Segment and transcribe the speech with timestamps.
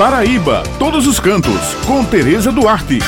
[0.00, 3.00] Paraíba, todos os cantos, com Tereza Duarte.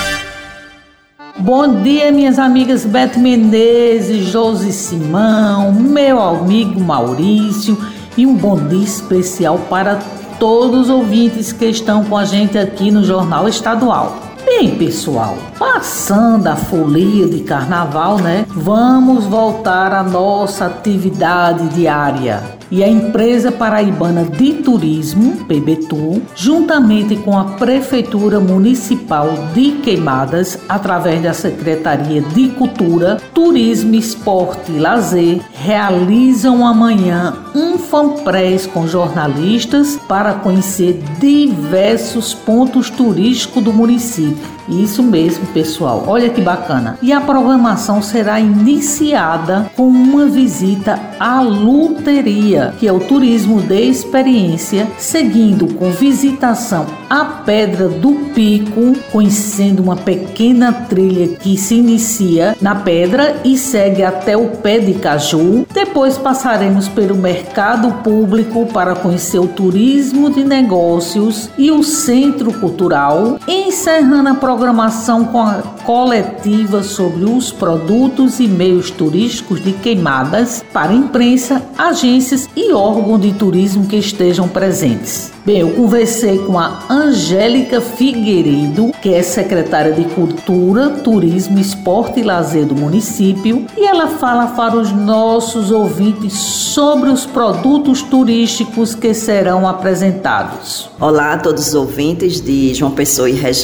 [1.39, 7.79] Bom dia, minhas amigas Beto Menezes, Josi Simão, meu amigo Maurício
[8.15, 10.01] e um bom dia especial para
[10.39, 14.32] todos os ouvintes que estão com a gente aqui no Jornal Estadual.
[14.55, 18.45] Bem, pessoal, passando a folia de carnaval, né?
[18.51, 22.43] Vamos voltar à nossa atividade diária
[22.73, 31.23] e a Empresa Paraibana de Turismo, PBTU, juntamente com a Prefeitura Municipal de Queimadas, através
[31.23, 40.33] da Secretaria de Cultura, Turismo, Esporte e Lazer, realizam amanhã um fanpress com jornalistas para
[40.33, 44.63] conhecer diversos pontos turísticos do município.
[44.69, 46.05] Isso mesmo, pessoal.
[46.07, 46.99] Olha que bacana.
[47.03, 53.81] E a programação será iniciada com uma visita à luteria, que é o turismo de
[53.81, 62.57] experiência, seguindo com visitação à Pedra do Pico, conhecendo uma pequena trilha que se inicia
[62.61, 65.67] na pedra e segue até o pé de caju.
[65.73, 73.39] Depois passaremos pelo mercado público para conhecer o turismo de negócios e o centro cultural,
[73.73, 80.93] encerrando a programação com a coletiva sobre os produtos e meios turísticos de queimadas para
[80.93, 85.33] imprensa, agências e órgãos de turismo que estejam presentes.
[85.45, 92.23] Bem, eu conversei com a Angélica Figueiredo, que é secretária de Cultura, Turismo, Esporte e
[92.23, 99.13] Lazer do município, e ela fala para os nossos ouvintes sobre os produtos turísticos que
[99.15, 100.89] serão apresentados.
[101.01, 103.62] Olá a todos os ouvintes de João Pessoa e região.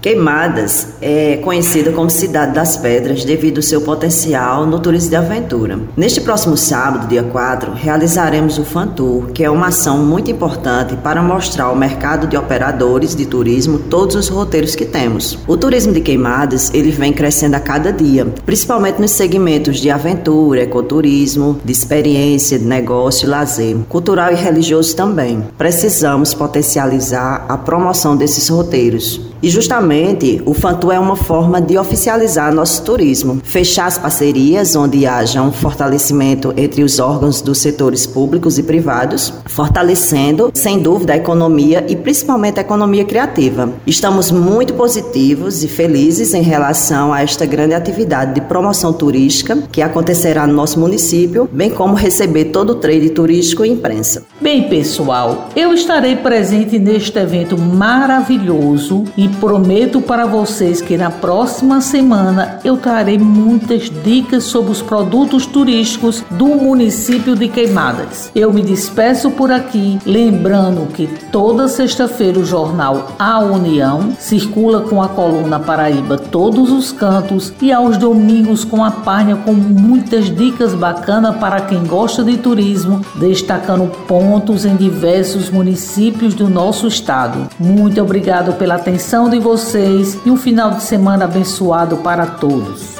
[0.00, 5.78] Queimadas é conhecida como Cidade das Pedras devido ao seu potencial no turismo de aventura.
[5.96, 10.96] Neste próximo sábado, dia 4, realizaremos o Fan Tour, que é uma ação muito importante
[10.96, 15.38] para mostrar ao mercado de operadores de turismo todos os roteiros que temos.
[15.46, 20.62] O turismo de queimadas, ele vem crescendo a cada dia, principalmente nos segmentos de aventura,
[20.62, 25.42] ecoturismo, de experiência, de negócio, lazer, cultural e religioso também.
[25.56, 29.20] Precisamos potencializar a promoção desses roteiros.
[29.42, 35.06] E justamente o Fantu é uma forma de oficializar nosso turismo, fechar as parcerias onde
[35.06, 41.16] haja um fortalecimento entre os órgãos dos setores públicos e privados, fortalecendo, sem dúvida, da
[41.16, 43.72] economia e principalmente a economia criativa.
[43.86, 49.80] Estamos muito positivos e felizes em relação a esta grande atividade de promoção turística que
[49.80, 54.24] acontecerá no nosso município, bem como receber todo o trade turístico e imprensa.
[54.38, 61.80] Bem, pessoal, eu estarei presente neste evento maravilhoso e prometo para vocês que na próxima
[61.80, 68.30] semana eu trarei muitas dicas sobre os produtos turísticos do município de Queimadas.
[68.34, 75.02] Eu me despeço por aqui, lembrando que toda sexta-feira o jornal A União circula com
[75.02, 80.74] a coluna Paraíba Todos os Cantos e aos domingos com a página com muitas dicas
[80.74, 87.48] bacanas para quem gosta de turismo, destacando pontos em diversos municípios do nosso estado.
[87.58, 88.78] Muito obrigado pela
[89.26, 92.97] de vocês e um final de semana abençoado para todos.